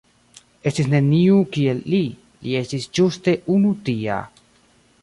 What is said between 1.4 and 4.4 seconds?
kiel li, li estis ĝuste unu tia".